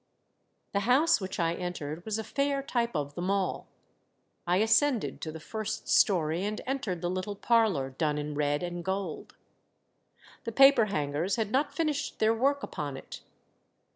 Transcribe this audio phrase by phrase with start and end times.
[0.71, 3.67] The house which I entered was a fair type of them all.
[4.47, 8.83] I ascended to the first story and entered the little parlor, done in red and
[8.83, 9.37] gold.
[10.43, 13.21] The paper hangers had not finished their work upon it.